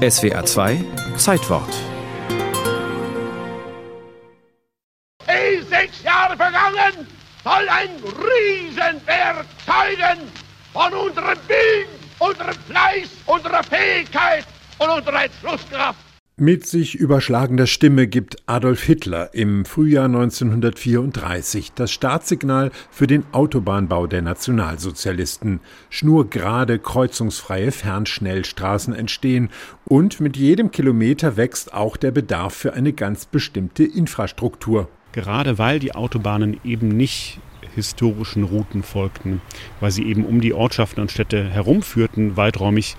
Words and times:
SWA 0.00 0.42
2 0.42 0.82
Zeitwort. 1.18 1.74
Ehe 5.28 5.62
sechs 5.64 6.02
Jahre 6.02 6.34
vergangen, 6.38 7.06
soll 7.44 7.68
ein 7.68 7.90
Riesenberg 8.02 9.44
zeugen 9.66 10.26
von 10.72 10.94
unserem 10.94 11.38
Willen, 11.48 11.88
unserem 12.18 12.54
Fleiß, 12.66 13.10
unserer 13.26 13.62
Fähigkeit 13.62 14.46
und 14.78 14.88
unserer 14.88 15.24
Entschlusskraft. 15.24 16.09
Mit 16.42 16.66
sich 16.66 16.94
überschlagender 16.94 17.66
Stimme 17.66 18.06
gibt 18.06 18.38
Adolf 18.46 18.82
Hitler 18.82 19.34
im 19.34 19.66
Frühjahr 19.66 20.06
1934 20.06 21.72
das 21.74 21.92
Startsignal 21.92 22.70
für 22.90 23.06
den 23.06 23.24
Autobahnbau 23.32 24.06
der 24.06 24.22
Nationalsozialisten. 24.22 25.60
Schnurgerade, 25.90 26.78
kreuzungsfreie 26.78 27.72
Fernschnellstraßen 27.72 28.94
entstehen 28.94 29.50
und 29.84 30.20
mit 30.20 30.38
jedem 30.38 30.70
Kilometer 30.70 31.36
wächst 31.36 31.74
auch 31.74 31.98
der 31.98 32.10
Bedarf 32.10 32.54
für 32.54 32.72
eine 32.72 32.94
ganz 32.94 33.26
bestimmte 33.26 33.84
Infrastruktur. 33.84 34.88
Gerade 35.12 35.58
weil 35.58 35.78
die 35.78 35.94
Autobahnen 35.94 36.58
eben 36.64 36.88
nicht 36.88 37.38
historischen 37.80 38.44
Routen 38.44 38.82
folgten, 38.82 39.40
weil 39.80 39.90
sie 39.90 40.04
eben 40.04 40.24
um 40.24 40.40
die 40.40 40.52
Ortschaften 40.52 41.00
und 41.00 41.10
Städte 41.10 41.44
herumführten, 41.44 42.36
weiträumig, 42.36 42.96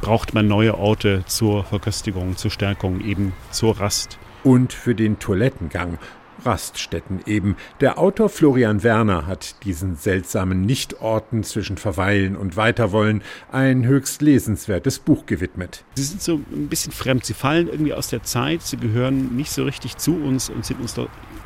braucht 0.00 0.34
man 0.34 0.48
neue 0.48 0.76
Orte 0.76 1.24
zur 1.26 1.64
Verköstigung, 1.64 2.36
zur 2.36 2.50
Stärkung, 2.50 3.00
eben 3.04 3.32
zur 3.50 3.80
Rast. 3.80 4.18
Und 4.42 4.72
für 4.72 4.94
den 4.94 5.18
Toilettengang. 5.18 5.98
Raststätten 6.44 7.20
eben. 7.26 7.56
Der 7.80 7.98
Autor 7.98 8.28
Florian 8.28 8.82
Werner 8.82 9.26
hat 9.26 9.64
diesen 9.64 9.96
seltsamen 9.96 10.62
Nichtorten 10.62 11.42
zwischen 11.42 11.76
Verweilen 11.76 12.36
und 12.36 12.56
Weiterwollen 12.56 13.22
ein 13.50 13.86
höchst 13.86 14.22
lesenswertes 14.22 14.98
Buch 14.98 15.26
gewidmet. 15.26 15.84
Sie 15.94 16.02
sind 16.02 16.22
so 16.22 16.40
ein 16.52 16.68
bisschen 16.68 16.92
fremd, 16.92 17.24
sie 17.24 17.34
fallen 17.34 17.68
irgendwie 17.68 17.94
aus 17.94 18.08
der 18.08 18.22
Zeit, 18.22 18.62
sie 18.62 18.76
gehören 18.76 19.36
nicht 19.36 19.50
so 19.50 19.64
richtig 19.64 19.96
zu 19.96 20.16
uns 20.16 20.50
und 20.50 20.64
sind 20.64 20.80
uns 20.80 20.94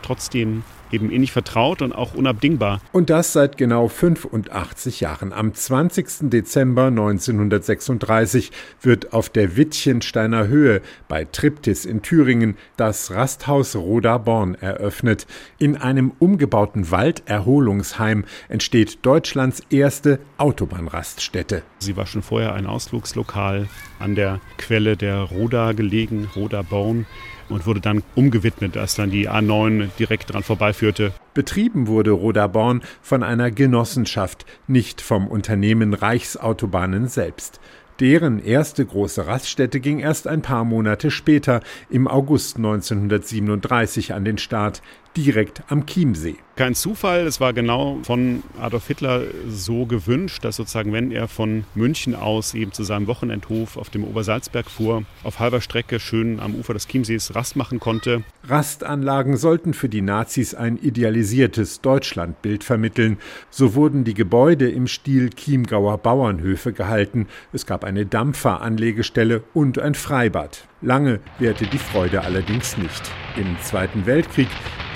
trotzdem 0.08 0.62
eben 0.90 1.10
innig 1.10 1.32
vertraut 1.32 1.82
und 1.82 1.92
auch 1.92 2.14
unabdingbar. 2.14 2.80
Und 2.92 3.10
das 3.10 3.34
seit 3.34 3.58
genau 3.58 3.88
85 3.88 5.00
Jahren. 5.00 5.34
Am 5.34 5.52
20. 5.52 6.30
Dezember 6.30 6.86
1936 6.86 8.50
wird 8.80 9.12
auf 9.12 9.28
der 9.28 9.56
Wittchensteiner 9.56 10.48
Höhe 10.48 10.80
bei 11.06 11.26
Triptis 11.26 11.84
in 11.84 12.00
Thüringen 12.00 12.56
das 12.78 13.10
Rasthaus 13.10 13.76
Roda 13.76 14.16
Born 14.16 14.54
eröffnet. 14.54 15.26
In 15.58 15.76
einem 15.76 16.12
umgebauten 16.18 16.90
Walderholungsheim 16.90 18.24
entsteht 18.48 19.04
Deutschlands 19.04 19.62
erste 19.68 20.20
Autobahnraststätte. 20.38 21.62
Sie 21.80 21.96
war 21.98 22.06
schon 22.06 22.22
vorher 22.22 22.54
ein 22.54 22.66
Ausflugslokal 22.66 23.68
an 23.98 24.14
der 24.14 24.40
Quelle 24.56 24.96
der 24.96 25.20
Roda 25.22 25.72
gelegen, 25.72 26.28
Roda 26.34 26.62
Born 26.62 27.06
und 27.48 27.66
wurde 27.66 27.80
dann 27.80 28.02
umgewidmet, 28.14 28.76
als 28.76 28.94
dann 28.94 29.10
die 29.10 29.28
A9 29.28 29.88
direkt 29.98 30.32
dran 30.32 30.42
vorbeiführte. 30.42 31.12
Betrieben 31.34 31.86
wurde 31.86 32.10
Rodaborn 32.10 32.82
von 33.00 33.22
einer 33.22 33.50
Genossenschaft, 33.50 34.44
nicht 34.66 35.00
vom 35.00 35.26
Unternehmen 35.28 35.94
Reichsautobahnen 35.94 37.08
selbst. 37.08 37.60
Deren 38.00 38.38
erste 38.38 38.86
große 38.86 39.26
Raststätte 39.26 39.80
ging 39.80 39.98
erst 39.98 40.28
ein 40.28 40.40
paar 40.40 40.64
Monate 40.64 41.10
später, 41.10 41.60
im 41.90 42.06
August 42.06 42.56
1937, 42.56 44.14
an 44.14 44.24
den 44.24 44.38
Start, 44.38 44.82
direkt 45.16 45.62
am 45.68 45.86
Chiemsee. 45.86 46.36
Kein 46.58 46.74
Zufall, 46.74 47.26
es 47.26 47.40
war 47.40 47.52
genau 47.52 47.98
von 48.02 48.42
Adolf 48.60 48.88
Hitler 48.88 49.22
so 49.48 49.86
gewünscht, 49.86 50.44
dass 50.44 50.56
sozusagen, 50.56 50.92
wenn 50.92 51.12
er 51.12 51.28
von 51.28 51.64
München 51.76 52.16
aus 52.16 52.52
eben 52.54 52.72
zu 52.72 52.82
seinem 52.82 53.06
Wochenendhof 53.06 53.76
auf 53.76 53.90
dem 53.90 54.02
Obersalzberg 54.02 54.68
fuhr, 54.68 55.04
auf 55.22 55.38
halber 55.38 55.60
Strecke 55.60 56.00
schön 56.00 56.40
am 56.40 56.56
Ufer 56.56 56.74
des 56.74 56.88
Chiemsees 56.88 57.36
Rast 57.36 57.54
machen 57.54 57.78
konnte. 57.78 58.24
Rastanlagen 58.48 59.36
sollten 59.36 59.72
für 59.72 59.88
die 59.88 60.00
Nazis 60.00 60.52
ein 60.54 60.78
idealisiertes 60.78 61.80
Deutschlandbild 61.80 62.64
vermitteln. 62.64 63.18
So 63.50 63.76
wurden 63.76 64.02
die 64.02 64.14
Gebäude 64.14 64.68
im 64.68 64.88
Stil 64.88 65.30
Chiemgauer 65.30 65.98
Bauernhöfe 65.98 66.72
gehalten. 66.72 67.28
Es 67.52 67.66
gab 67.66 67.84
eine 67.84 68.04
Dampferanlegestelle 68.04 69.44
und 69.54 69.78
ein 69.78 69.94
Freibad. 69.94 70.66
Lange 70.80 71.20
währte 71.38 71.66
die 71.66 71.78
Freude 71.78 72.22
allerdings 72.22 72.76
nicht. 72.76 73.02
Im 73.36 73.56
Zweiten 73.62 74.06
Weltkrieg 74.06 74.48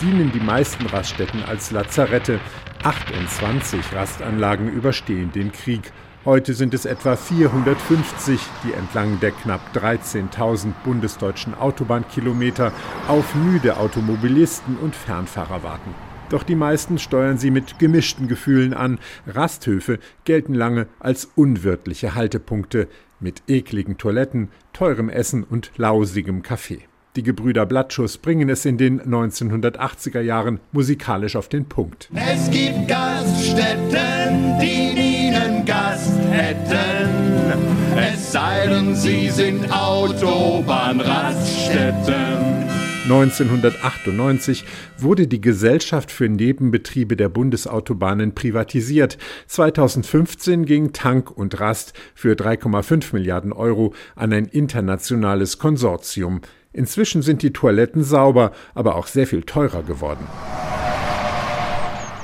dienen 0.02 0.32
die 0.32 0.40
meisten 0.40 0.86
Raststätten 0.86 1.44
als 1.44 1.70
Lazarette. 1.70 2.40
28 2.82 3.94
Rastanlagen 3.94 4.68
überstehen 4.68 5.30
den 5.30 5.52
Krieg. 5.52 5.92
Heute 6.24 6.54
sind 6.54 6.74
es 6.74 6.84
etwa 6.84 7.16
450, 7.16 8.40
die 8.64 8.72
entlang 8.72 9.20
der 9.20 9.30
knapp 9.30 9.60
13.000 9.74 10.72
bundesdeutschen 10.84 11.54
Autobahnkilometer 11.54 12.72
auf 13.08 13.34
müde 13.34 13.76
Automobilisten 13.76 14.76
und 14.76 14.94
Fernfahrer 14.94 15.62
warten. 15.62 15.94
Doch 16.30 16.42
die 16.42 16.56
meisten 16.56 16.98
steuern 16.98 17.38
sie 17.38 17.50
mit 17.50 17.78
gemischten 17.78 18.26
Gefühlen 18.26 18.74
an. 18.74 18.98
Rasthöfe 19.26 19.98
gelten 20.24 20.54
lange 20.54 20.86
als 20.98 21.30
unwirtliche 21.36 22.14
Haltepunkte 22.14 22.88
mit 23.20 23.42
ekligen 23.48 23.98
Toiletten, 23.98 24.48
teurem 24.72 25.08
Essen 25.08 25.44
und 25.44 25.70
lausigem 25.76 26.42
Kaffee. 26.42 26.80
Die 27.14 27.22
Gebrüder 27.22 27.66
Blattschuss 27.66 28.16
bringen 28.16 28.48
es 28.48 28.64
in 28.64 28.78
den 28.78 29.02
1980er 29.02 30.22
Jahren 30.22 30.60
musikalisch 30.72 31.36
auf 31.36 31.50
den 31.50 31.66
Punkt. 31.66 32.08
Es 32.14 32.50
gibt 32.50 32.88
Gaststätten, 32.88 34.58
die 34.58 35.28
ihnen 35.28 35.66
Gast 35.66 36.18
hätten. 36.30 37.52
Es 37.94 38.32
sei 38.32 38.66
denn, 38.66 38.96
sie 38.96 39.28
sind 39.28 39.70
Autobahnraststätten. 39.70 42.62
1998 43.02 44.64
wurde 44.96 45.26
die 45.26 45.42
Gesellschaft 45.42 46.10
für 46.10 46.30
Nebenbetriebe 46.30 47.16
der 47.16 47.28
Bundesautobahnen 47.28 48.34
privatisiert. 48.34 49.18
2015 49.48 50.64
ging 50.64 50.94
Tank 50.94 51.30
und 51.30 51.60
Rast 51.60 51.92
für 52.14 52.32
3,5 52.32 53.12
Milliarden 53.12 53.52
Euro 53.52 53.92
an 54.14 54.32
ein 54.32 54.46
internationales 54.46 55.58
Konsortium. 55.58 56.40
Inzwischen 56.72 57.22
sind 57.22 57.42
die 57.42 57.52
Toiletten 57.52 58.02
sauber, 58.02 58.52
aber 58.74 58.96
auch 58.96 59.06
sehr 59.06 59.26
viel 59.26 59.42
teurer 59.42 59.82
geworden. 59.82 60.26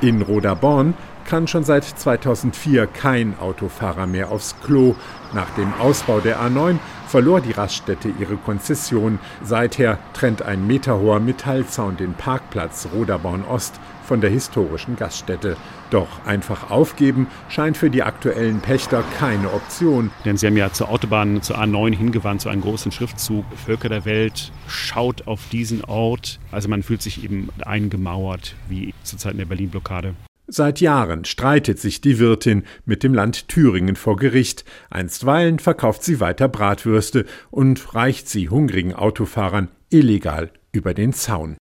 In 0.00 0.22
Rodaborn 0.22 0.94
kann 1.28 1.46
schon 1.46 1.62
seit 1.62 1.84
2004 1.84 2.86
kein 2.86 3.38
Autofahrer 3.38 4.06
mehr 4.06 4.32
aufs 4.32 4.56
Klo. 4.64 4.94
Nach 5.34 5.50
dem 5.50 5.74
Ausbau 5.74 6.20
der 6.20 6.40
A9 6.40 6.78
verlor 7.06 7.42
die 7.42 7.52
Raststätte 7.52 8.08
ihre 8.18 8.36
Konzession. 8.36 9.18
Seither 9.44 9.98
trennt 10.14 10.40
ein 10.40 10.66
meterhoher 10.66 11.20
Metallzaun 11.20 11.98
den 11.98 12.14
Parkplatz 12.14 12.88
Roderborn 12.94 13.44
Ost 13.44 13.78
von 14.04 14.22
der 14.22 14.30
historischen 14.30 14.96
Gaststätte. 14.96 15.58
Doch 15.90 16.08
einfach 16.24 16.70
aufgeben 16.70 17.26
scheint 17.50 17.76
für 17.76 17.90
die 17.90 18.02
aktuellen 18.02 18.60
Pächter 18.60 19.04
keine 19.18 19.52
Option. 19.52 20.10
Denn 20.24 20.38
sie 20.38 20.46
haben 20.46 20.56
ja 20.56 20.72
zur 20.72 20.88
Autobahn, 20.88 21.42
zur 21.42 21.58
A9 21.58 21.94
hingewandt, 21.94 22.40
zu 22.40 22.48
einem 22.48 22.62
großen 22.62 22.90
Schriftzug. 22.90 23.44
Völker 23.66 23.90
der 23.90 24.06
Welt 24.06 24.50
schaut 24.66 25.26
auf 25.26 25.50
diesen 25.52 25.84
Ort. 25.84 26.40
Also 26.52 26.70
man 26.70 26.82
fühlt 26.82 27.02
sich 27.02 27.22
eben 27.22 27.50
eingemauert, 27.66 28.54
wie 28.70 28.94
zur 29.02 29.18
Zeit 29.18 29.38
der 29.38 29.44
Berlin-Blockade. 29.44 30.14
Seit 30.50 30.80
Jahren 30.80 31.26
streitet 31.26 31.78
sich 31.78 32.00
die 32.00 32.18
Wirtin 32.18 32.64
mit 32.86 33.02
dem 33.02 33.12
Land 33.12 33.48
Thüringen 33.48 33.96
vor 33.96 34.16
Gericht. 34.16 34.64
Einstweilen 34.88 35.58
verkauft 35.58 36.02
sie 36.02 36.20
weiter 36.20 36.48
Bratwürste 36.48 37.26
und 37.50 37.94
reicht 37.94 38.30
sie 38.30 38.48
hungrigen 38.48 38.94
Autofahrern 38.94 39.68
illegal 39.90 40.50
über 40.72 40.94
den 40.94 41.12
Zaun. 41.12 41.58